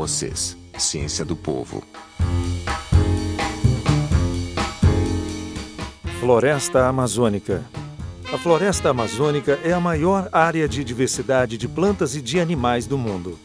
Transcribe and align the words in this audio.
vocês, 0.00 0.56
Ciência 0.78 1.26
do 1.26 1.36
Povo. 1.36 1.84
Floresta 6.18 6.86
Amazônica. 6.86 7.62
A 8.32 8.38
floresta 8.38 8.88
amazônica 8.88 9.58
é 9.62 9.74
a 9.74 9.80
maior 9.80 10.30
área 10.32 10.66
de 10.66 10.82
diversidade 10.82 11.58
de 11.58 11.68
plantas 11.68 12.16
e 12.16 12.22
de 12.22 12.40
animais 12.40 12.86
do 12.86 12.96
mundo. 12.96 13.38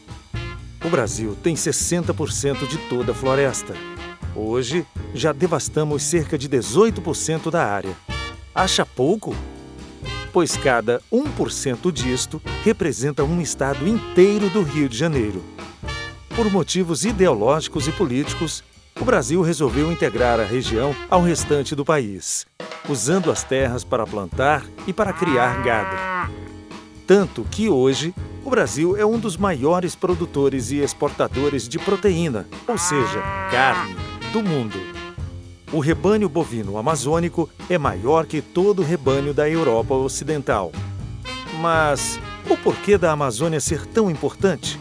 O 0.82 0.90
Brasil 0.90 1.36
tem 1.44 1.56
60% 1.56 2.66
de 2.66 2.78
toda 2.88 3.12
a 3.12 3.16
floresta. 3.16 3.74
Hoje, 4.34 4.88
já 5.14 5.34
devastamos 5.34 6.04
cerca 6.04 6.38
de 6.38 6.48
18% 6.48 7.52
da 7.52 7.66
área. 7.66 7.94
Acha 8.54 8.86
pouco? 8.86 9.36
Pois 10.32 10.56
cada 10.56 11.02
1% 11.12 11.92
disto 11.92 12.42
representa 12.64 13.26
um 13.26 13.42
estado 13.42 13.86
inteiro 13.86 14.50
do 14.50 14.62
Rio 14.62 14.88
de 14.88 14.98
Janeiro. 14.98 15.44
Por 16.36 16.52
motivos 16.52 17.06
ideológicos 17.06 17.88
e 17.88 17.94
políticos, 17.94 18.62
o 19.00 19.06
Brasil 19.06 19.42
resolveu 19.42 19.90
integrar 19.90 20.38
a 20.38 20.44
região 20.44 20.94
ao 21.10 21.22
restante 21.22 21.74
do 21.74 21.86
país, 21.86 22.46
usando 22.90 23.32
as 23.32 23.42
terras 23.42 23.86
para 23.86 24.06
plantar 24.06 24.66
e 24.86 24.92
para 24.92 25.14
criar 25.14 25.64
gado. 25.64 25.96
Tanto 27.08 27.46
que 27.50 27.70
hoje 27.70 28.14
o 28.44 28.50
Brasil 28.50 28.98
é 28.98 29.06
um 29.06 29.18
dos 29.18 29.38
maiores 29.38 29.96
produtores 29.96 30.72
e 30.72 30.80
exportadores 30.80 31.70
de 31.70 31.80
proteína, 31.80 32.46
ou 32.68 32.78
seja, 32.78 33.22
carne, 33.50 33.96
do 34.34 34.44
mundo. 34.44 34.78
O 35.72 35.80
rebanho 35.80 36.28
bovino 36.28 36.78
amazônico 36.78 37.50
é 37.70 37.78
maior 37.78 38.26
que 38.26 38.42
todo 38.42 38.82
o 38.82 38.86
rebanho 38.86 39.34
da 39.34 39.50
Europa 39.50 39.94
Ocidental. 39.94 40.74
Mas 41.62 42.20
o 42.50 42.58
porquê 42.58 42.98
da 42.98 43.14
Amazônia 43.14 43.62
ser 43.62 43.86
tão 43.86 44.12
importante? 44.12 44.78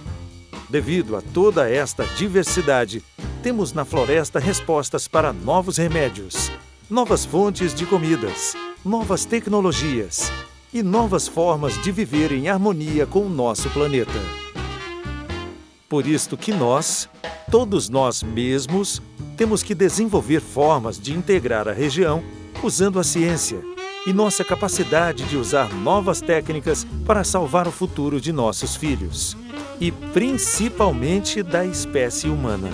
Devido 0.75 1.15
a 1.15 1.23
toda 1.23 1.71
esta 1.71 2.05
diversidade, 2.05 3.01
temos 3.45 3.73
na 3.73 3.85
floresta 3.85 4.41
respostas 4.41 5.07
para 5.07 5.33
novos 5.33 5.77
remédios, 5.77 6.51
novas 6.91 7.25
fontes 7.25 7.73
de 7.73 7.87
comidas, 7.87 8.57
novas 8.85 9.25
tecnologias 9.25 10.33
e 10.73 10.83
novas 10.83 11.29
formas 11.29 11.81
de 11.81 11.93
viver 11.93 12.33
em 12.33 12.49
harmonia 12.49 13.07
com 13.07 13.21
o 13.21 13.29
nosso 13.29 13.71
planeta. 13.71 14.19
Por 15.89 16.09
isto 16.09 16.37
que 16.37 16.53
nós, 16.53 17.09
todos 17.53 17.89
nós 17.89 18.25
mesmos, 18.25 19.01
temos 19.37 19.63
que 19.63 19.77
desenvolver 19.77 20.41
formas 20.41 20.99
de 20.99 21.13
integrar 21.13 21.69
a 21.69 21.73
região 21.73 22.21
usando 22.65 22.99
a 22.99 23.05
ciência 23.05 23.74
e 24.07 24.13
nossa 24.13 24.45
capacidade 24.45 25.25
de 25.25 25.37
usar 25.37 25.73
novas 25.73 26.21
técnicas 26.21 26.87
para 27.07 27.25
salvar 27.25 27.67
o 27.67 27.73
futuro 27.73 28.21
de 28.21 28.33
nossos 28.33 28.77
filhos 28.77 29.37
e 29.81 29.91
principalmente 29.91 31.43
da 31.43 31.65
espécie 31.65 32.29
humana. 32.29 32.71